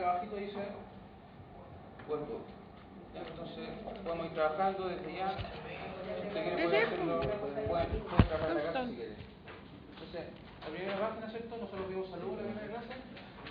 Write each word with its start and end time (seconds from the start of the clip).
acá 0.00 0.10
abajito 0.12 0.36
dice 0.36 0.58
cuerpo. 2.08 2.40
Entonces 3.14 3.68
podemos 4.04 4.26
ir 4.26 4.32
trabajando 4.32 4.88
desde 4.88 5.16
ya. 5.16 5.36
Si 5.36 6.26
usted 6.26 6.42
quiere 6.44 6.64
puede 6.64 6.82
hacerlo, 6.82 7.20
puede, 7.20 7.86
puede 7.86 8.24
trabajar 8.24 8.54
la 8.54 8.62
casa 8.62 8.86
si 8.86 8.94
quiere. 8.96 9.16
Entonces, 9.92 10.24
la 10.60 10.66
primera 10.66 11.00
página, 11.00 11.30
¿cierto? 11.30 11.56
Nosotros 11.56 11.88
vimos 11.88 12.10
salud 12.10 12.38
en 12.38 12.46
la 12.46 12.60
primera 12.60 12.80
clase. 12.80 12.94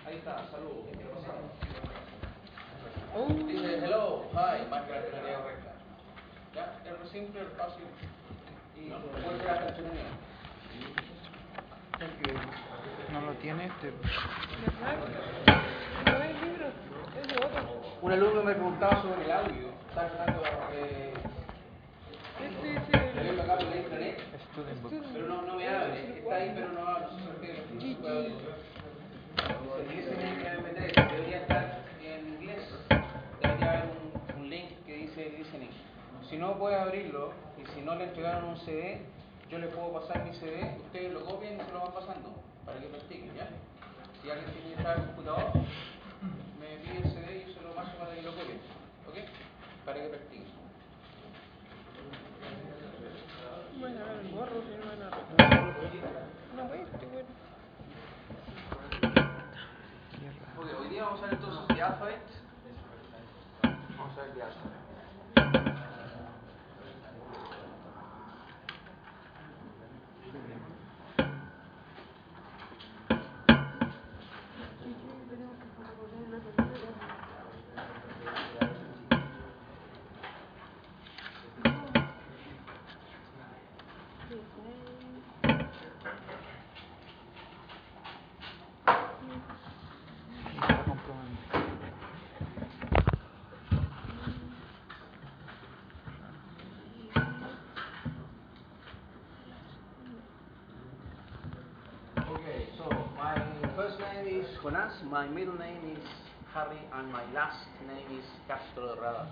Ahí 0.06 0.18
está, 0.18 0.50
salud. 0.50 0.86
Dice 3.48 3.86
hello, 3.86 4.26
hi, 4.32 4.70
marca 4.70 4.96
la 4.96 5.06
tonalidad 5.06 5.42
correcta. 5.42 5.72
¿Ya? 6.56 6.82
Es 6.86 7.10
simple, 7.12 7.42
es 7.42 7.54
fácil. 7.58 7.86
Y 8.76 8.90
puede 8.90 9.38
ser 9.40 9.50
hasta 9.50 9.68
entretenido. 9.70 10.30
No 13.12 13.22
lo 13.22 13.34
tiene 13.42 13.66
este. 13.66 13.88
Libro, 16.44 16.68
es 17.20 17.28
de 17.28 17.36
otro. 17.44 17.82
Un 18.02 18.12
alumno 18.12 18.44
me 18.44 18.54
preguntaba 18.54 19.02
sobre 19.02 19.26
el 19.26 19.32
audio. 19.32 19.70
Está 19.90 20.10
tratando 20.10 20.44
de 20.72 21.14
leerlo 23.16 23.42
acá 23.44 23.56
por 23.58 23.68
la 23.68 23.78
internet. 23.78 24.22
Pero 25.14 25.28
no, 25.28 25.42
no 25.42 25.56
me 25.56 25.68
hable. 25.68 26.20
Está 26.20 26.36
ahí, 26.36 26.52
pero 26.54 26.68
no. 26.70 27.00
No 27.00 27.10
se. 27.10 27.48
Dice 29.90 30.12
en 30.12 30.40
MP3. 30.46 31.12
Debería 31.12 31.38
estar 31.38 31.84
en 32.04 32.28
inglés. 32.28 32.64
Debería 33.42 33.72
haber 33.72 33.86
un, 33.86 34.42
un 34.42 34.50
link 34.50 34.70
que 34.86 34.94
dice 34.94 35.34
listening. 35.36 35.72
Si 36.30 36.38
no 36.38 36.60
puede 36.60 36.76
abrirlo 36.76 37.34
y 37.58 37.66
si 37.72 37.82
no 37.82 37.96
le 37.96 38.04
entregaron 38.04 38.50
un 38.50 38.58
CD, 38.58 39.02
yo 39.50 39.58
le 39.58 39.68
puedo 39.68 39.94
pasar 39.94 40.24
mi 40.26 40.34
CD. 40.36 40.78
Ustedes 40.86 41.12
lo 41.12 41.26
copian 41.26 41.56
y 41.56 41.62
se 41.62 41.72
lo 41.72 41.80
van 41.80 41.94
pasando 41.94 42.39
para 42.70 42.82
que 42.82 42.88
practiquen, 42.88 43.34
¿ya? 43.34 43.50
Si 44.22 44.30
alguien 44.30 44.52
tiene 44.54 44.68
que 44.70 44.76
estar 44.76 44.96
en 44.96 45.02
el 45.02 45.08
computador, 45.10 45.54
me 46.62 46.78
pide 46.86 46.98
el 47.02 47.10
CD 47.10 47.38
y 47.38 47.48
yo 47.48 47.54
se 47.54 47.62
lo 47.66 47.74
paso 47.74 47.98
para 47.98 48.14
que 48.14 48.22
lo 48.22 48.32
copien. 48.36 48.62
¿Ok? 49.10 49.18
Para 49.86 49.98
que 49.98 50.10
practiquen. 50.10 50.46
Bueno, 53.80 54.00
a 54.00 54.08
ver, 54.14 54.20
el 54.20 54.32
gorro, 54.32 54.62
si 54.62 54.78
no 54.78 54.86
van 54.86 55.02
a 55.02 55.10
No, 56.56 56.74
este, 56.74 57.06
bueno. 57.08 57.30
Ok, 60.58 60.68
hoy 60.80 60.90
día 60.90 61.04
vamos 61.06 61.22
a 61.22 61.26
ver 61.26 61.34
entonces 61.34 61.76
The 61.76 61.82
Alphabet. 61.82 62.22
Vamos 63.98 64.18
a 64.18 64.22
ver 64.22 64.34
The 64.34 64.44
Alphabet. 64.44 64.79
Jonas, 104.62 104.92
my 105.10 105.26
middle 105.26 105.58
name 105.58 105.96
is 105.96 106.04
Harry, 106.54 106.80
and 106.94 107.10
my 107.14 107.24
last 107.32 107.66
name 107.88 108.20
is 108.20 108.26
Castro 108.46 108.98
Rada. 109.02 109.26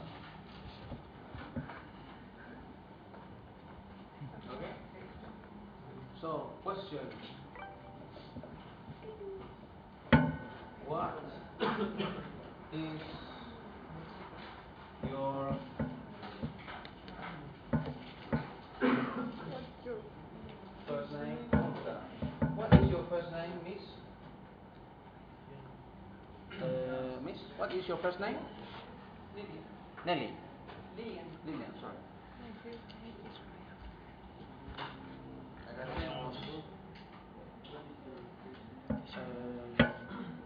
Okay? 4.53 4.71
So, 6.21 6.51
question. 6.63 6.99
What 10.85 11.19
is 12.73 13.01
is 27.87 27.89
your 27.89 27.97
first 27.99 28.19
name? 28.19 28.35
Nelly. 30.05 30.33
Lilian. 30.97 31.25
Lilian, 31.45 31.71
sorry. 31.79 31.95
Acá 35.69 35.85
tenemos 35.95 36.35
eh, 36.35 36.63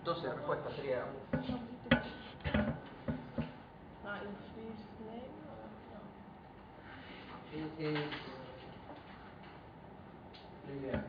12 0.05 0.29
respuestas, 0.29 0.73
sería. 0.75 1.05
It 7.53 7.65
is 7.79 7.97
Lilian. 10.67 11.03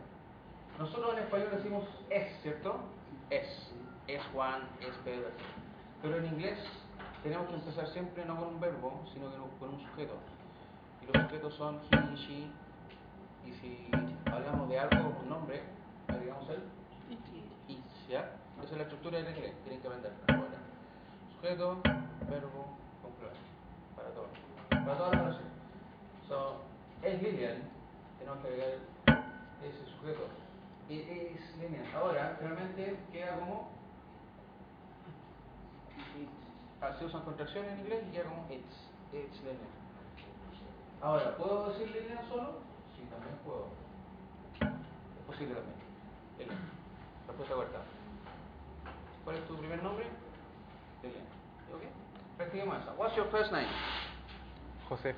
Nosotros 0.78 1.12
en 1.12 1.24
español 1.24 1.48
decimos 1.52 1.84
es, 2.08 2.42
¿cierto? 2.42 2.80
Es. 3.28 3.68
Es 4.08 4.22
Juan, 4.32 4.62
es 4.80 4.96
Pedro. 5.04 5.28
Pero 6.02 6.16
en 6.16 6.26
inglés 6.26 6.58
tenemos 7.22 7.48
que 7.48 7.54
empezar 7.54 7.86
siempre 7.88 8.24
no 8.24 8.36
con 8.36 8.48
un 8.48 8.60
verbo, 8.60 9.04
sino 9.12 9.30
que 9.30 9.36
con 9.60 9.74
un 9.74 9.80
sujeto. 9.80 10.14
Y 11.00 11.06
los 11.06 11.22
sujetos 11.24 11.54
son 11.54 11.80
he, 11.92 12.16
she. 12.16 12.50
Y 13.46 13.52
si 13.60 13.88
hablamos 14.26 14.68
de 14.68 14.80
algo 14.80 15.16
un 15.22 15.28
nombre, 15.28 15.62
agregamos 16.08 16.48
el 16.50 16.62
it, 17.68 17.84
¿ya? 18.08 18.30
Esa 18.62 18.72
es 18.72 18.76
la 18.76 18.82
estructura 18.82 19.18
del 19.18 19.28
inglés, 19.28 19.54
tienen 19.62 19.80
que 19.80 19.86
aprenderla. 19.86 20.18
Ahora, 20.28 20.58
sujeto, 21.36 21.80
verbo, 22.28 22.76
complemento. 23.02 23.40
Para 23.96 24.08
todo. 24.10 24.28
Para 24.70 24.96
todas 24.96 25.12
las 25.12 25.22
oraciones. 25.22 25.52
So, 26.28 26.62
es 27.02 27.22
Lilian, 27.22 27.62
tenemos 28.18 28.40
que 28.40 28.48
agregar 28.48 28.78
ese 29.62 29.86
sujeto. 29.96 30.26
It 30.88 31.08
is 31.08 31.56
Lilian. 31.60 31.84
Ahora, 31.94 32.36
realmente 32.40 32.98
queda 33.12 33.38
como 33.38 33.70
Ah, 36.80 36.92
se 36.98 37.04
usan 37.04 37.22
contracciones 37.22 37.72
en 37.72 37.80
inglés 37.80 38.04
y 38.08 38.12
queda 38.12 38.24
como 38.24 38.46
it's. 38.50 38.90
It's 39.12 39.36
Lilian. 39.38 39.82
Ahora, 41.00 41.36
¿puedo 41.36 41.68
decir 41.70 41.90
Lilian 41.90 42.18
solo? 42.28 42.60
Sí, 42.96 43.02
también 43.10 43.36
puedo. 43.44 43.68
Es 44.60 45.26
posible 45.26 45.54
también. 45.54 45.76
Lilian. 46.38 46.58
Respuesta 47.28 47.54
corta. 47.54 47.78
¿Cuál 49.24 49.36
es 49.36 49.46
tu 49.46 49.56
primer 49.56 49.82
nombre? 49.82 50.06
Lilian. 51.02 51.24
¿Ok? 51.72 51.82
Practiquemos 52.36 52.82
esa. 52.82 52.92
What's 52.94 53.16
your 53.16 53.30
first 53.30 53.52
name? 53.52 53.68
José. 54.88 55.14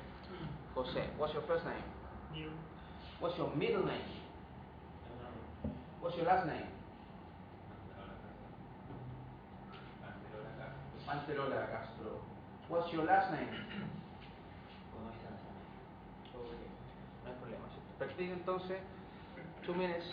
José. 0.75 1.09
What's 1.17 1.33
your 1.33 1.43
first 1.47 1.65
name? 1.65 1.83
What's 3.19 3.37
your 3.37 3.49
middle 3.55 3.85
name? 3.85 4.03
What's 6.01 6.17
your 6.17 6.27
last 6.27 6.45
name? 6.45 6.67
Castro. 11.23 12.19
What's 12.67 12.91
your 12.91 13.05
last 13.05 13.31
name? 13.31 13.47
No 17.23 17.29
hay 17.29 17.35
problema. 17.39 18.33
entonces 18.33 18.77
two 19.65 19.73
minutes, 19.73 20.05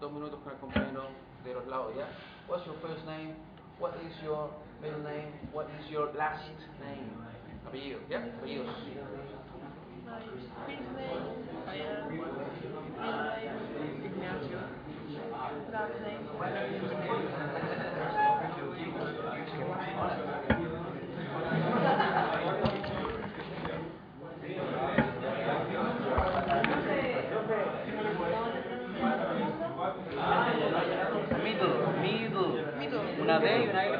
dos 0.00 0.12
minutos 0.12 0.38
con 0.44 0.52
el 0.52 0.58
compañero 0.58 1.08
de 1.44 1.54
los 1.54 1.66
lados, 1.66 1.94
¿ya? 1.96 2.06
What's 2.46 2.66
your 2.66 2.76
first 2.82 3.06
name? 3.06 3.34
What 3.78 3.94
is 4.04 4.12
your 4.22 4.50
middle 4.82 5.00
name? 5.02 5.32
What 5.52 5.68
is 5.80 5.90
your 5.90 6.12
last 6.14 6.44
name? 6.80 7.08
Apellido, 7.66 8.00
¿ya? 8.10 8.18
Apellidos. 8.18 8.66
My 10.04 10.20
first 10.20 10.50
name, 10.66 10.82
Javier. 11.64 12.10
Middle 12.10 12.36
name, 12.36 14.04
Ignacio. 14.04 14.60
Last 15.72 15.94
name, 16.04 16.28
D 33.40 33.64
y 33.64 33.64
una 33.64 33.82
L. 33.84 33.90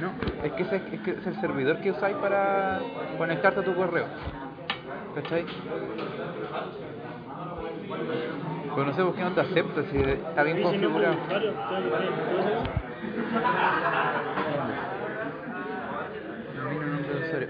No, 0.00 0.12
es 0.44 0.52
que 0.52 0.62
ese 0.62 0.76
es, 0.76 1.00
que 1.02 1.10
es 1.12 1.26
el 1.26 1.40
servidor 1.40 1.78
que 1.78 1.90
usáis 1.92 2.16
para 2.16 2.80
conectarte 3.16 3.60
a 3.60 3.62
tu 3.62 3.74
correo. 3.74 4.06
¿Cachai? 5.14 5.44
Pero 8.74 8.86
no 8.86 8.94
sé 8.94 9.02
por 9.04 9.14
qué 9.14 9.22
no 9.22 9.32
te 9.32 9.40
acepta 9.40 9.82
si 9.90 9.98
está 9.98 10.42
bien 10.42 10.62
configurado. 10.62 11.16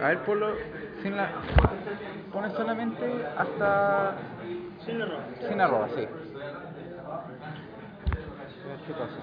A 0.03 0.09
ver, 0.09 0.19
ponlo 0.19 0.55
sin 1.03 1.17
la. 1.17 1.31
Pone 2.33 2.51
solamente 2.51 3.05
hasta. 3.39 4.17
Sin 4.85 5.61
arroba, 5.61 5.89
sí. 5.97 6.07
Qué 8.87 8.93
pasa. 8.93 9.19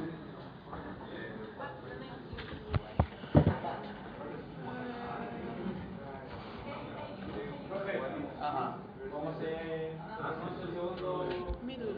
Ajá. 8.42 8.78
Middle. 11.64 11.94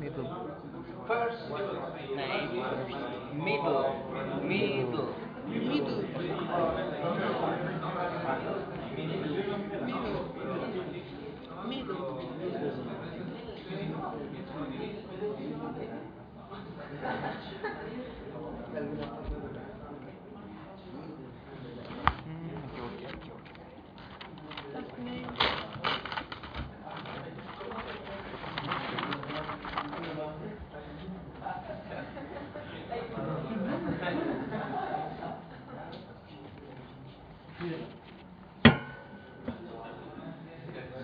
Middle. 0.00 0.28
First 1.06 1.50
name, 2.16 2.50
middle, 3.34 3.94
middle. 4.42 4.44
Middle. 4.44 4.83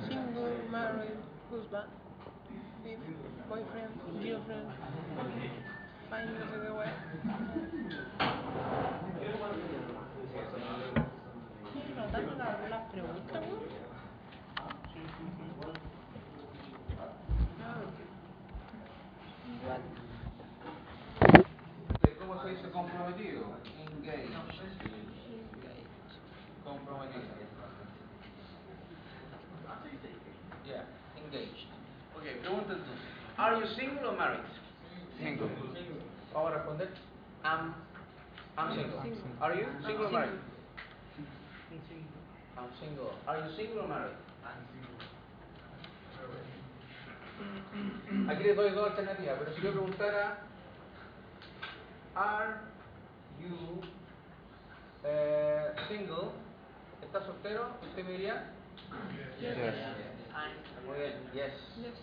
Single, 0.09 0.53
married, 0.71 1.19
husband, 1.51 1.89
boyfriend, 3.49 3.93
girlfriend, 4.23 5.70
no 6.11 6.17
sé 6.17 6.61
qué 6.61 6.71
wea. 6.73 6.95
No, 11.97 12.69
la- 12.69 12.89
preguntas. 12.91 13.43
¿Cómo 22.19 22.43
se 22.43 22.49
dice 22.51 22.71
comprometido? 22.71 23.43
Engaged. 23.79 24.35
Comprometido. 26.65 27.23
Yeah, 30.67 30.85
engaged. 31.17 31.67
Ok, 32.17 32.23
pregunta 32.41 32.73
entonces. 32.75 32.99
Are 33.39 33.59
you 33.59 33.67
single 33.75 34.07
or 34.09 34.17
married? 34.17 34.41
Single. 35.19 35.49
Vamos 36.33 36.53
a 36.53 36.55
responder. 36.57 36.89
I'm, 37.45 37.75
I'm 38.57 38.75
single. 38.77 39.01
Are 39.41 39.55
you 39.55 39.67
single 39.85 40.07
or 40.07 40.13
married? 40.13 40.39
I'm 42.57 42.69
single. 42.79 43.13
Are 43.27 43.39
you 43.39 43.57
single 43.57 43.81
or 43.81 43.89
married? 43.89 44.17
Aquí 48.29 48.45
les 48.45 48.57
doy 48.57 48.71
dos 48.71 48.91
alternativas, 48.91 49.39
pero 49.39 49.55
si 49.55 49.63
yo 49.63 49.73
preguntara, 49.73 50.39
¿Are 52.15 52.61
you 53.41 53.81
eh, 55.05 55.73
single? 55.89 56.33
¿Estás 57.03 57.25
soltero? 57.25 57.71
¿Usted 57.83 58.05
me 58.05 58.11
diría? 58.13 58.45
Yes. 59.41 59.57
Muy 60.87 60.99
bien, 60.99 61.31
yes. 61.33 61.53
Yes. 61.77 61.95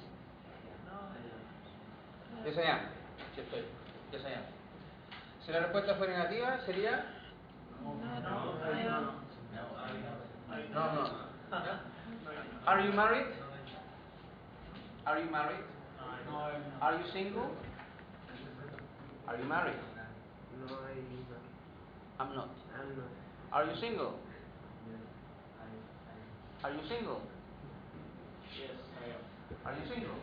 Yes 2.45 2.57
I 2.57 2.71
am. 2.71 2.80
Sí 3.35 3.41
estoy. 3.41 3.76
Yes 4.12 4.21
I 4.25 4.33
am. 4.33 4.44
Si 5.45 5.51
la 5.51 5.59
respuesta 5.59 5.95
fuera 5.95 6.13
negativa, 6.18 6.59
sería 6.65 7.06
am. 8.88 9.27
no, 10.74 10.94
no. 10.94 11.27
Are 12.65 12.81
you 12.81 12.92
married? 12.94 13.25
Are 15.06 15.19
you 15.19 15.30
married? 15.31 15.63
Are 16.81 16.94
you 16.98 17.04
single? 17.13 17.50
Are 19.27 19.38
you 19.38 19.44
married? 19.45 19.75
No, 20.68 20.75
I'm 22.19 22.30
I'm 22.30 22.36
not. 22.36 22.50
I'm 22.74 22.98
not. 22.98 23.09
Are 23.54 23.65
you 23.65 23.75
single? 23.80 24.19
Are 26.63 26.71
you 26.71 26.80
single? 26.89 27.21
Yes, 28.57 28.71
I 29.00 29.06
am. 29.13 29.21
Are 29.65 29.80
you 29.80 29.86
single? 29.88 30.15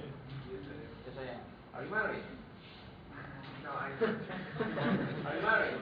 Yes 1.06 1.16
I 1.16 1.22
am. 1.32 1.40
Are 1.74 1.84
you 1.84 1.90
married? 1.90 2.43
No, 3.64 3.70
I'm 3.72 3.98
not. 3.98 5.26
Are 5.26 5.36
you 5.36 5.42
married? 5.42 5.80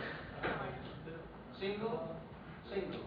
Single? 1.59 1.99
Single. 2.73 3.05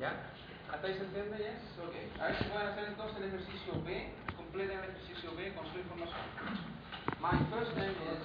¿Ya? 0.00 0.12
¿Hasta 0.70 0.86
ahí 0.86 0.94
se 0.94 1.04
entiende 1.04 1.38
ya? 1.38 1.54
Ok. 1.82 1.94
A 2.20 2.26
ver 2.26 2.36
si 2.38 2.44
pueden 2.44 2.68
hacer 2.68 2.84
entonces 2.88 3.16
el 3.16 3.24
ejercicio 3.24 3.82
B. 3.84 4.12
Completen 4.36 4.78
el 4.78 4.84
ejercicio 4.84 5.34
B 5.34 5.54
con 5.54 5.64
su 5.72 5.78
información. 5.78 6.20
My 7.20 7.38
first 7.50 7.74
name 7.76 7.90
is... 7.90 8.22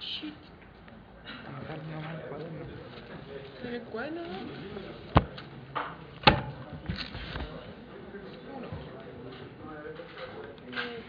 Shit. 0.00 0.34
Anotar 1.48 1.78
nomás 1.90 2.14
el 2.14 2.20
cuaderno. 2.28 2.64
¿En 3.64 3.74
el 3.74 3.82
cuerno, 3.82 4.22
no? 4.22 4.28
Uno. 8.56 8.68
Eh, 10.72 11.02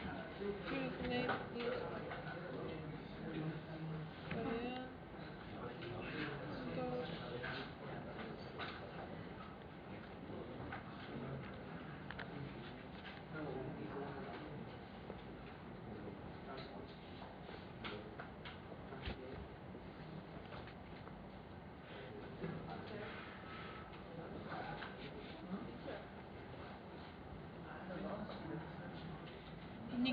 first 0.70 1.02
name 1.04 1.32
is 1.56 1.74
María. 4.34 4.82
Dos. 6.76 7.10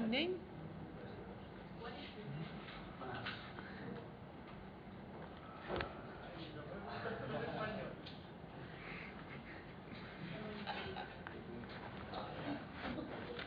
Nickname? 0.09 0.37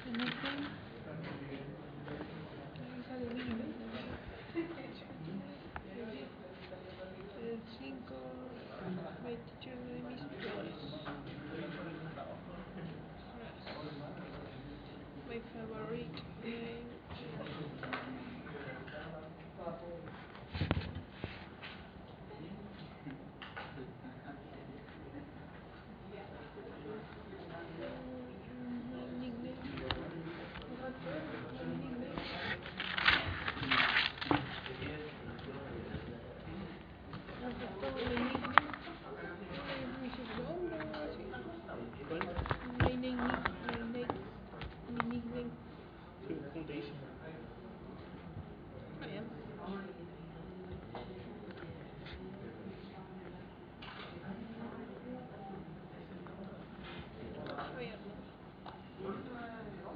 Nickname? 0.06 0.68
Ahí 2.78 3.04
sale 3.10 3.26
nickname. 3.34 3.74
El 7.42 7.60
5, 7.80 8.14
28 9.24 9.70
de 9.88 9.98
mis 10.10 10.22
flores. 10.38 10.82
My 15.32 15.40
favorite 15.54 16.22
name 16.44 16.92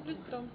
Cierto. 0.06 0.46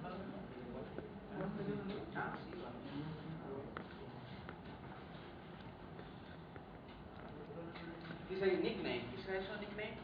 Dice 8.41 8.53
ahí 8.53 8.59
nickname. 8.63 9.03
¿Dice 9.15 9.37
eso 9.37 9.53
nickname? 9.61 9.99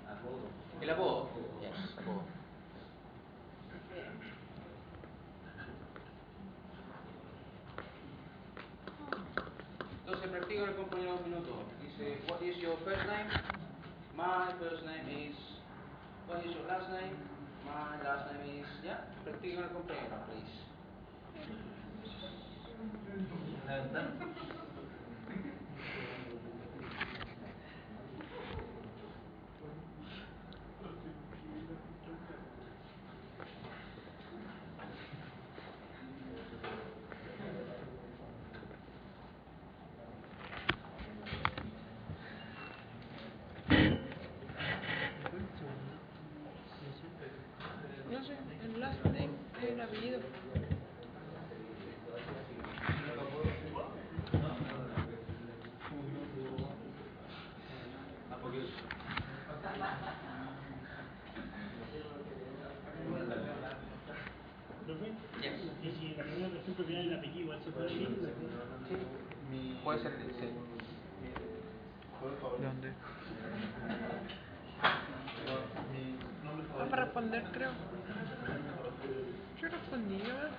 El 0.82 0.90
apodo. 0.90 1.30
Yes, 1.62 1.96
apodo. 1.96 2.22
Entonces 10.00 10.30
practico 10.30 10.64
el 10.66 10.74
compañero 10.74 11.16
un 11.16 11.30
minuto. 11.30 11.64
Dice, 11.80 12.20
what 12.28 12.42
is 12.42 12.58
your 12.58 12.76
first 12.84 13.06
name? 13.06 13.30
My 14.14 14.52
first 14.60 14.84
name 14.84 15.08
is. 15.08 15.36
What 16.28 16.44
is 16.44 16.52
your 16.54 16.66
last 16.66 16.90
name? 16.90 17.16
My 17.64 17.96
last 18.04 18.34
name 18.34 18.60
is. 18.60 18.66
Ya, 18.84 19.06
practico 19.24 19.62
el 19.62 19.70
compañero, 19.70 20.26
please. 20.26 20.52
No 48.10 48.24
sé, 48.24 48.34
el 48.64 48.80
last 48.80 49.04
name 49.06 49.30
es 49.62 49.70
el 49.70 49.80
apellido. 49.80 50.20
¿Profe? 64.86 65.06
Yes. 65.42 65.60
Y 65.82 65.90
si 65.98 66.14
la 66.14 66.22
persona, 66.22 66.48
por 66.48 66.58
ejemplo, 66.58 66.84
viene 66.84 67.02
el 67.02 67.14
igual 67.92 70.00
se 70.02 70.10
puede. 70.10 70.26
Sí. 70.32 70.38
Ser, 70.40 70.40
sí. 70.40 70.48
¿Dónde? 72.62 72.92
Vamos 76.76 76.92
a 76.92 76.96
responder, 76.96 77.44
creo. 77.52 77.70
Yo 79.60 79.68
respondí, 79.68 80.20
a 80.30 80.34
ver. 80.34 80.50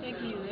XD. 0.00 0.48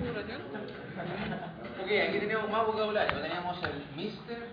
Configuración. 0.00 0.40
Aquí 1.98 2.20
tenemos 2.20 2.48
más 2.48 2.64
vocabulario. 2.66 3.20
Tenemos 3.20 3.60
el 3.64 3.84
Mister, 3.96 4.46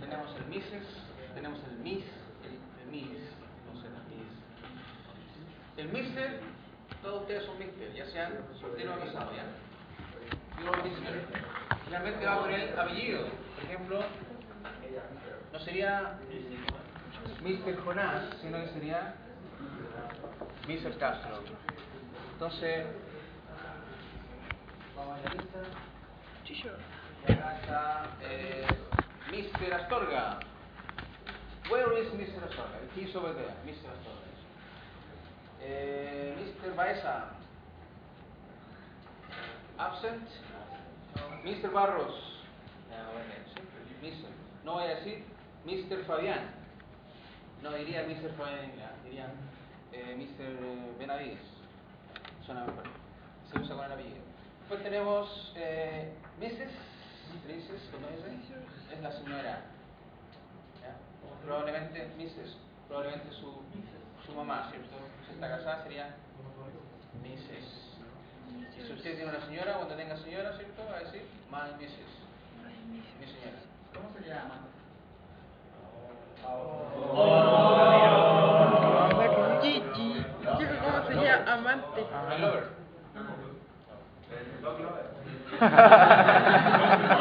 tenemos 0.00 0.34
el 0.34 0.44
Mrs, 0.46 0.84
tenemos 1.32 1.60
el 1.70 1.76
Miss, 1.78 2.04
el, 2.42 2.58
el 2.82 2.90
Miss, 2.90 3.20
no 3.66 3.80
el 3.80 3.92
Miss. 4.10 4.32
El 5.76 5.88
Mister, 5.92 6.40
todos 7.00 7.20
ustedes 7.20 7.44
son 7.44 7.56
Mister, 7.60 7.94
ya 7.94 8.04
sean 8.06 8.32
solteros 8.60 8.96
o 8.96 9.04
casados, 9.04 9.32
¿ya? 9.36 9.44
Y 10.60 10.62
uno 10.66 10.82
dice, 10.82 10.96
finalmente 11.84 12.26
va 12.26 12.38
con 12.40 12.50
el 12.52 12.76
apellido. 12.76 13.28
Por 13.54 13.64
ejemplo, 13.64 14.00
no 15.52 15.58
sería 15.60 16.18
Mr. 17.42 17.84
Jonás, 17.84 18.24
sino 18.40 18.58
que 18.58 18.68
sería 18.70 19.14
Mr. 20.66 20.98
Castro. 20.98 21.44
Entonces, 22.32 22.86
vamos 24.96 25.16
a 25.16 25.28
la 25.28 25.34
lista. 25.34 25.91
Chicho. 26.44 26.70
Eh, 27.28 28.66
Mr. 29.30 29.72
Astorga. 29.72 30.40
Where 31.68 31.92
is 31.98 32.08
Mr. 32.14 32.42
Astorga? 32.42 32.78
He's 32.94 33.14
over 33.14 33.32
there, 33.32 33.54
Mr. 33.64 33.86
Astorga. 33.86 34.22
Eh, 35.62 36.34
Mr. 36.36 36.74
Baeza. 36.74 37.30
Absent. 39.78 40.28
Mr. 41.44 41.72
Barros. 41.72 42.14
Sí, 43.54 43.60
Mr. 44.02 44.28
No 44.64 44.74
voy 44.74 44.84
a 44.84 44.94
decir 44.96 45.24
Mr. 45.64 46.04
Fabián. 46.06 46.50
No 47.62 47.72
diría 47.72 48.02
Mr. 48.02 48.34
Fabián, 48.36 48.72
diría 49.04 49.28
eh, 49.92 50.16
Mr. 50.16 50.98
Benavides. 50.98 51.38
Suena 52.44 52.64
mejor. 52.64 52.84
Se 53.52 53.58
usa 53.60 53.76
con 53.76 53.92
el. 53.92 54.31
Después 54.72 54.90
tenemos 54.90 55.52
eh, 55.54 56.14
Mrs. 56.40 56.72
Mrs. 57.44 57.90
¿cómo 57.92 58.08
dice? 58.08 58.56
Es 58.90 59.02
la 59.02 59.12
señora. 59.12 59.60
¿Ya? 60.80 60.96
Probablemente 61.44 62.08
Mrs. 62.16 62.56
Probablemente 62.88 63.30
su, 63.32 63.52
su 64.24 64.32
mamá, 64.32 64.70
¿cierto? 64.70 64.96
Si 65.26 65.34
está 65.34 65.50
casada 65.50 65.82
sería 65.82 66.16
Mrs. 67.20 67.68
Y 68.78 68.86
si 68.86 68.92
usted 68.94 69.16
tiene 69.16 69.28
una 69.28 69.44
señora, 69.44 69.74
cuando 69.74 69.94
tenga 69.94 70.16
señora, 70.16 70.56
¿cierto? 70.56 70.82
Va 70.90 70.96
a 70.96 71.00
decir 71.00 71.20
my 71.50 71.76
Mrs. 71.76 72.12
Mi 73.20 73.26
señora. 73.26 73.60
¿Cómo 73.92 74.08
se 74.16 74.26
llama? 74.26 74.56
Gigi. 79.60 80.24
Chico, 80.56 80.74
¿cómo 80.82 81.06
sería 81.08 81.52
amante? 81.52 82.06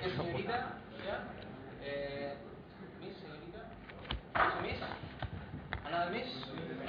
que 0.00 0.08
es 0.08 0.16
señorita, 0.16 0.78
¿ya? 1.04 1.24
Eh, 1.82 2.34
Miss, 3.00 3.14
señorita. 3.18 3.60
¿Eso 4.34 4.60
Miss? 4.62 4.80
¿Another 5.86 6.10
Miss? 6.10 6.26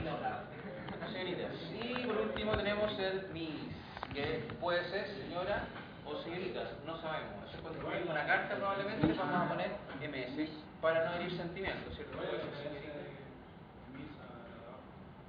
No, 0.04 1.12
señoritas. 1.12 1.52
Y 1.84 2.06
por 2.08 2.18
último 2.18 2.58
tenemos 2.58 2.98
el 2.98 3.28
Miss, 3.32 3.76
que 4.14 4.48
puede 4.60 4.84
ser 4.90 5.08
señora 5.08 5.68
o 6.06 6.22
señoritas, 6.24 6.70
no 6.86 7.00
sabemos. 7.02 7.46
Eso 7.48 7.56
es 7.58 7.62
cuando 7.62 7.80
escribimos 7.80 8.12
una 8.14 8.26
carta 8.26 8.56
probablemente 8.56 9.08
le 9.08 9.14
vamos 9.14 9.36
a 9.36 9.50
poner 9.50 9.72
MS 10.02 10.50
para 10.82 11.06
no 11.10 11.16
herir 11.16 11.36
sentimientos, 11.38 11.96
¿cierto? 11.96 12.18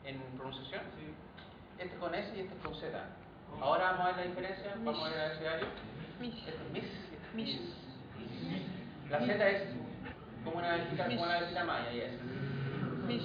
En 0.05 0.21
pronunciación. 0.37 0.83
Este 1.79 1.93
es 1.95 2.01
con 2.01 2.15
S 2.15 2.33
y 2.37 2.41
este 2.41 2.55
es 2.55 2.61
con 2.63 2.75
Z. 2.75 2.99
Ahora 3.61 3.93
vamos 3.93 4.07
a 4.07 4.09
ver 4.09 4.17
la 4.17 4.23
diferencia, 4.25 4.75
vamos 4.85 5.03
a 5.05 5.09
ver 5.09 5.19
el 5.19 5.25
abecedario. 5.31 5.67
Miss. 6.21 6.35
Miss. 6.73 6.85
Miss. 7.35 7.59
La 9.11 9.19
Z 9.21 9.49
es 9.49 9.63
como 10.45 10.59
una 10.59 10.73
vecina, 10.77 11.07
como 11.07 11.23
una 11.23 11.65
maya, 11.65 11.91
yes. 11.93 12.13
Miss. 13.07 13.23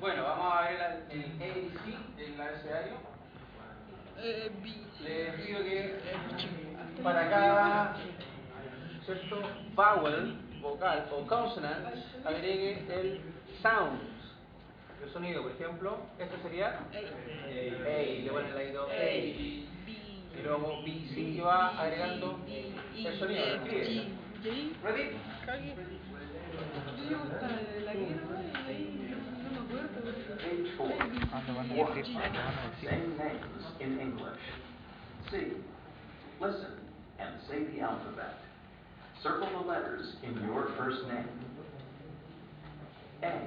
Bueno, 0.00 0.22
vamos 0.24 0.52
a 0.54 0.62
ver 0.68 0.78
la- 0.78 1.12
el 1.12 1.24
ABC, 1.40 1.96
el 2.18 2.40
abecedario. 2.40 2.92
Eh, 4.18 4.50
B. 4.62 4.70
Les 5.02 5.34
pido 5.40 5.58
que 5.60 5.94
para 7.04 7.28
cada 7.28 7.96
¿cierto? 9.04 9.42
vowel, 9.74 10.38
vocal 10.62 11.06
o 11.12 11.26
consonant, 11.26 11.86
agregue 12.24 12.82
el 12.88 13.20
sound, 13.60 14.00
el 15.04 15.12
sonido. 15.12 15.42
Por 15.42 15.52
ejemplo, 15.52 15.98
este 16.18 16.36
sería 16.42 16.78
A, 16.78 16.94
le 16.96 18.30
ponen 18.30 18.48
el 18.48 18.54
ladito 18.54 18.88
A. 18.88 19.04
Y 19.04 20.42
luego 20.42 20.82
B, 20.82 21.06
C, 21.14 21.20
y 21.20 21.40
va 21.40 21.78
agregando 21.78 22.40
el 22.48 23.18
sonido. 23.18 23.46
lo 23.46 23.54
escribe. 23.54 24.08
¿Ready? 24.82 25.16
Cague. 25.46 25.74
Yo 26.96 27.04
llevo 27.08 27.22
hasta 27.24 27.48
la 27.48 27.94
guerra 27.94 28.42
y 28.42 28.70
ahí 28.70 29.10
no, 29.10 29.42
no 29.42 29.60
me 29.60 29.66
acuerdo. 29.66 30.00
Page 30.36 30.76
four. 30.76 30.92
Ah, 31.32 31.42
lo 31.46 31.54
van 31.54 31.70
a 31.70 31.74
decir, 31.74 32.14
lo 32.14 32.20
van 32.20 32.36
a 32.36 32.70
decir. 32.70 32.90
Same 32.90 33.16
names 33.16 33.64
in 33.80 34.00
English. 34.00 34.40
C. 35.30 35.56
Listen 36.40 36.83
and 37.24 37.40
say 37.48 37.64
the 37.74 37.80
alphabet. 37.80 38.34
Circle 39.22 39.48
the 39.62 39.68
letters 39.68 40.16
in 40.22 40.34
your 40.44 40.68
first 40.76 41.06
name. 41.08 41.28
A. 43.22 43.40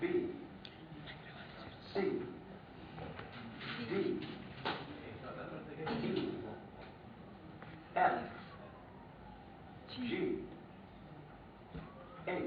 B. 0.00 0.26
C. 1.94 2.00
D. 3.88 4.18
E. 6.04 6.28
F. 7.96 8.12
G. 10.08 10.34
H. 12.26 12.42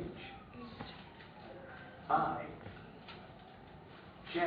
I. 2.10 2.38
J. 4.34 4.42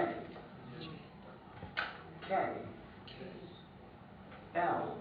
K. 2.28 2.34
L. 4.56 4.94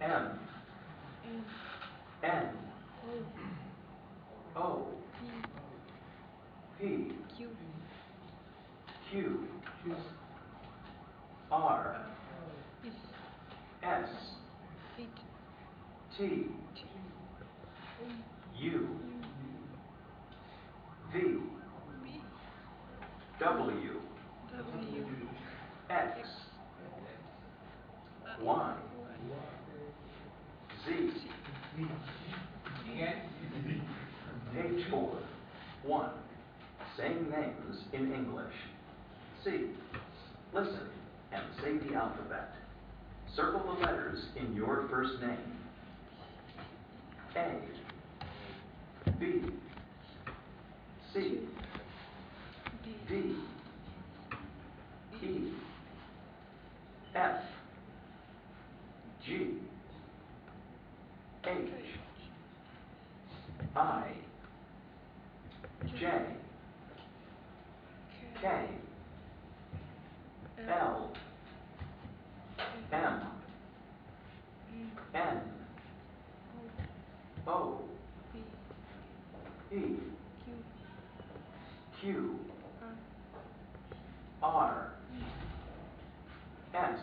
M. 0.00 0.38
N. 2.22 2.48
O. 4.56 4.86
P. 6.80 7.12
Q. 7.36 7.48
Q. 9.10 9.46
R. 11.50 11.96
S. 12.84 12.92
S. 13.82 14.08
H. 14.98 15.04
T. 16.18 16.46
U. 18.58 18.88
V. 21.12 21.18
W. 23.38 24.00
X. 25.90 26.18
Y. 28.40 28.74
Z. 30.86 31.10
Page 34.54 34.84
four. 34.90 35.18
One. 35.82 36.10
Same 36.96 37.30
names 37.30 37.76
in 37.92 38.14
English. 38.14 38.54
C. 39.44 39.66
Listen 40.54 40.88
and 41.32 41.44
say 41.62 41.86
the 41.86 41.94
alphabet. 41.94 42.54
Circle 43.34 43.74
the 43.74 43.82
letters 43.86 44.24
in 44.36 44.56
your 44.56 44.88
first 44.88 45.20
name. 45.20 45.65
A. 47.36 47.52
B. 49.20 49.42
C. 51.12 51.40
D. 53.08 53.36
E. 55.22 55.52
F. 57.14 57.42
G. 59.24 59.54
H. 61.44 61.70
I. 63.76 64.12
J. 65.98 66.10
K. 68.40 68.46
L. 70.68 71.12
M. 72.92 73.20
N. 75.14 75.40
O. 77.46 77.80
B. 78.32 78.40
P. 79.70 79.76
Q. 79.76 80.52
Q. 82.00 82.38
R. 84.42 84.42
R. 84.42 84.92
S. 86.74 86.98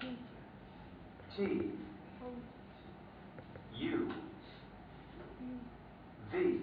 T. 0.00 0.06
T. 1.36 1.42
O. 2.22 2.26
U. 3.76 3.90
U. 3.90 4.10
V. 6.30 6.60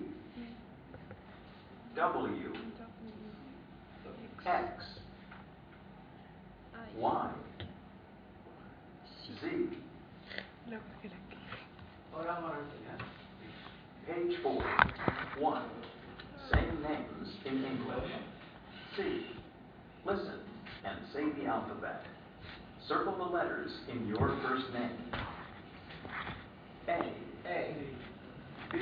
W. 1.96 2.32
W. 2.34 2.54
X. 4.46 4.84
I. 6.74 7.00
Y. 7.00 7.30
Z. 9.42 9.48
La 10.70 10.78
que 11.02 11.10
la 11.10 11.16
que. 11.30 11.38
Ahora 12.14 12.34
vamos 12.34 12.52
a 12.52 12.56
repetir. 12.56 12.82
Page 14.08 14.42
four. 14.42 14.64
One. 15.40 15.64
Same 16.52 16.82
names 16.82 17.30
in 17.46 17.64
English. 17.64 18.12
C. 18.98 19.26
Listen 20.06 20.40
and 20.84 20.98
say 21.14 21.24
the 21.42 21.48
alphabet. 21.48 22.04
Circle 23.12 23.28
the 23.28 23.34
letters 23.34 23.72
in 23.92 24.08
your 24.08 24.38
first 24.42 24.72
name. 24.74 24.92
A. 26.88 27.14
A. 27.50 27.76
B. 28.72 28.80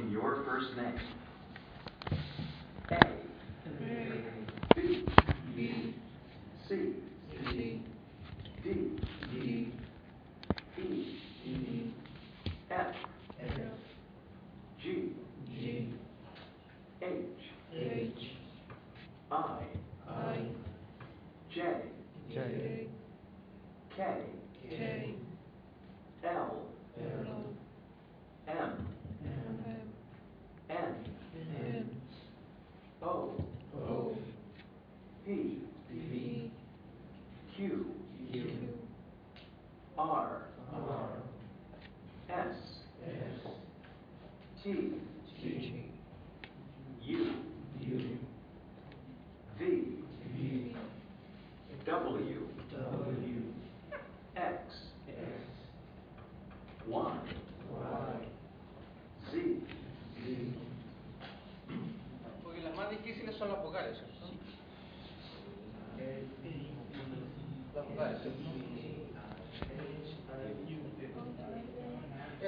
in 0.00 0.10
your 0.10 0.42
first 0.46 0.68
name? 0.76 0.98
A. 2.90 3.00
B. 4.74 5.04
B. 5.54 5.94
C. 6.68 6.94
C. 7.50 7.82
D. 8.62 8.90
D. 9.32 9.72
E. 10.78 11.18
E. 11.44 11.94
F. 12.70 12.86
F. 13.42 13.60
G. 14.82 15.12
G. 15.54 15.94
H. 17.02 17.10
H. 17.74 18.12
I. 19.30 19.58
I. 20.08 20.38
J. 21.54 21.62
J. 22.32 22.86
K. 23.96 24.04
K. 24.68 25.14
L. 26.24 26.69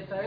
Esa 0.02 0.18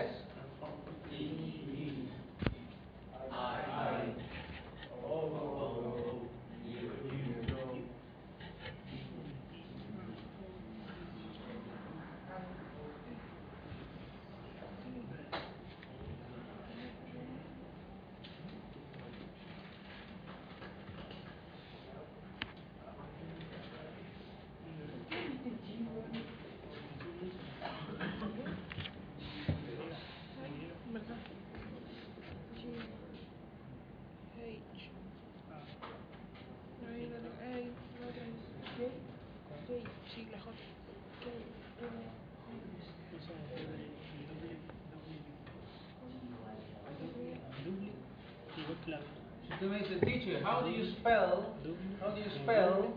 Igual 48.76 48.84
que 48.84 48.92
la 48.92 49.00
Si 49.48 49.60
tú 49.60 49.70
me 49.70 49.80
dices, 49.80 50.02
teacher, 50.02 50.44
how 50.44 50.62
do 50.62 50.70
you 50.70 50.92
spell, 51.00 51.54
how 52.02 52.10
do 52.10 52.20
you 52.20 52.30
spell, 52.44 52.94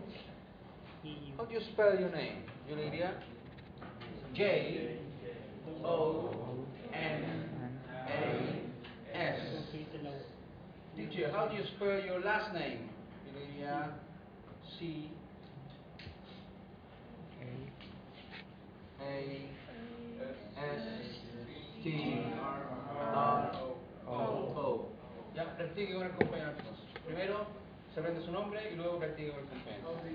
how 1.37 1.45
do 1.45 1.53
you 1.53 1.61
spell 1.71 1.99
your 1.99 2.09
name? 2.11 2.43
Diría 2.67 3.13
J 4.33 4.97
O 5.83 6.31
N 6.91 7.23
A 8.07 9.17
S. 9.17 9.39
Teacher, 10.95 11.31
how 11.31 11.47
do 11.47 11.55
you 11.55 11.63
spell 11.75 12.03
your 12.03 12.19
last 12.21 12.53
name? 12.53 12.89
Le 13.33 13.93
C 14.77 15.11
A 19.01 19.49
S 20.57 20.81
T 21.83 22.18
practique 25.59 25.93
con 25.93 26.03
el. 26.03 26.11
Primero 27.05 27.45
se 27.93 27.99
aprende 27.99 28.21
su 28.21 28.31
nombre 28.31 28.71
y 28.71 28.77
luego 28.77 28.97
practique 28.97 29.31
con 29.31 29.39
el 29.39 29.45
compañero 29.45 29.91
B, 30.03 30.09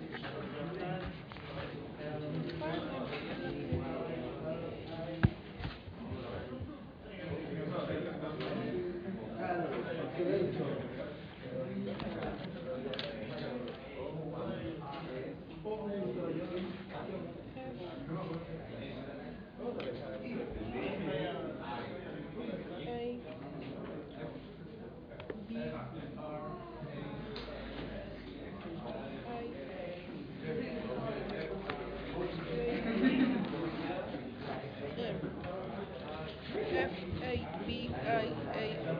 F 36.66 36.94
A 37.22 37.66
B 37.66 37.72
I 37.72 37.90
A 38.07 38.22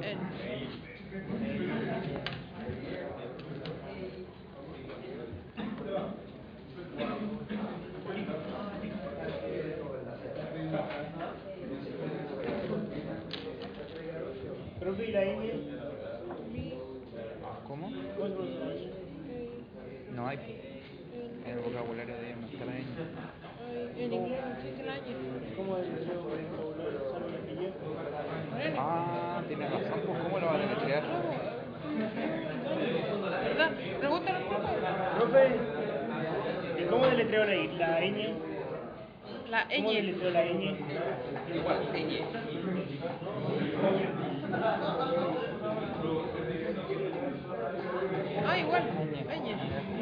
N. 0.03 0.19
Profe, 14.81 15.05
¿y 15.07 15.13
la 15.13 15.25
ñ? 15.25 15.37
B 16.53 16.75
¿Cómo? 17.67 17.91
¿Cuál 18.19 18.33
es 18.33 18.39
la 18.39 18.67
ñ? 18.67 18.91
A 20.11 20.15
No 20.15 20.29
hay. 20.29 20.37
N 20.37 20.75
En 21.47 21.53
el 21.53 21.61
vocabulario 21.61 22.15
de 22.17 22.37
mascaraña. 22.37 22.79
I. 22.79 23.45
En 23.97 24.13
inglés 24.13 24.41
no 24.45 24.53
existe 24.53 24.83
el 24.83 24.89
año. 24.89 25.17
¿Cómo 25.57 25.77
es 25.79 25.87
el 25.87 26.17
vocabulario? 26.17 27.11
¿Sabe 27.11 27.29
el 27.29 27.37
apellido? 27.37 27.73
Moreno. 28.51 28.77
Ah, 28.79 29.43
tienes 29.47 29.71
razón, 29.71 30.01
pues 30.07 30.19
¿cómo 30.23 30.39
lo 30.39 30.47
vas 30.47 30.57
a 30.57 30.59
deletrear? 30.59 31.03
¿Verdad? 33.45 33.71
Pregúntale 34.01 34.39
al 34.39 34.45
profe. 34.45 35.24
Profe, 35.35 36.81
¿y 36.81 36.85
cómo 36.85 37.07
deletreo 37.07 37.45
la, 37.45 37.55
la 37.55 38.01
ñ? 38.01 38.35
La 39.51 39.67
¿Cómo 39.77 39.91
ñ. 39.91 39.95
deletreo 39.95 40.31
la 40.31 40.45
ñ? 40.45 40.77
Igual, 41.55 41.79
ñ. 41.93 42.23
Ah, 48.47 48.59
igual. 48.59 48.83
Ñ. 49.43 49.94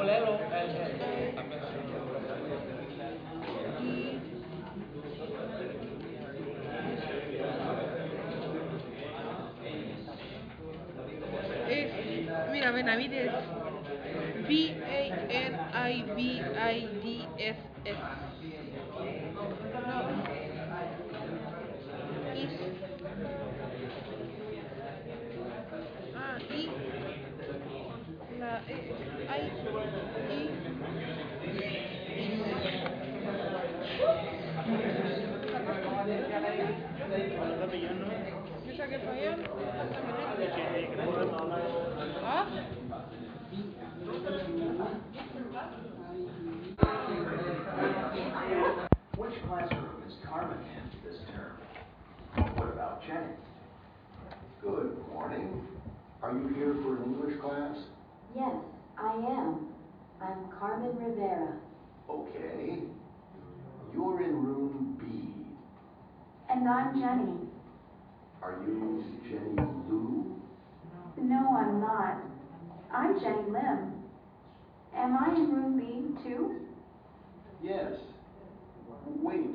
ser 0.00 0.06
double 0.06 0.10
L 0.12 0.28
o 0.28 1.79
Which 49.30 49.46
classroom 49.46 50.02
is 50.08 50.14
Carmen 50.28 50.58
in 50.58 51.08
this 51.08 51.20
term? 51.30 51.56
What 52.56 52.68
about 52.70 53.00
Jenny? 53.06 53.36
Good 54.60 54.96
morning. 55.12 55.68
Are 56.20 56.32
you 56.32 56.48
here 56.48 56.74
for 56.82 56.96
an 56.96 57.04
English 57.04 57.40
class? 57.40 57.76
Yes, 58.34 58.56
I 58.98 59.12
am. 59.12 59.68
I'm 60.20 60.50
Carmen 60.58 60.96
Rivera. 60.96 61.54
Okay. 62.10 62.80
You're 63.94 64.20
in 64.20 64.44
room 64.44 64.98
B. 64.98 65.46
And 66.52 66.68
I'm 66.68 67.00
Jenny. 67.00 67.38
Are 68.42 68.58
you 68.66 69.04
Jenny 69.22 69.54
Lou? 69.88 70.42
No, 71.18 71.54
I'm 71.56 71.80
not. 71.80 72.16
I'm 72.92 73.20
Jenny 73.20 73.48
Lim. 73.48 73.92
Am 74.96 75.16
I 75.16 75.36
in 75.36 75.52
room 75.52 75.76
B 75.78 76.20
too? 76.24 76.66
Yes 77.62 77.92
wait, 79.06 79.50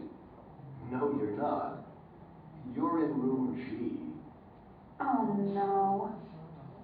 no 0.91 1.15
you're 1.17 1.37
not. 1.37 1.85
You're 2.75 3.05
in 3.05 3.21
room 3.21 3.55
G. 3.57 3.99
Oh 4.99 5.35
no. 5.53 6.15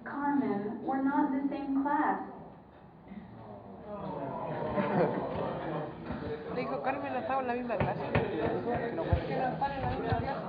Carmen, 0.04 0.80
we're 0.82 1.02
not 1.02 1.32
in 1.32 1.48
the 1.48 1.54
same 1.54 1.82
class. 1.82 2.20
Le 6.54 6.60
dijo, 6.60 6.82
Carmen, 6.82 7.12
no 7.12 7.18
estaba 7.18 7.40
en 7.40 7.46
la 7.46 7.54
misma 7.54 7.76
clase. 7.76 8.00
No. 8.94 10.41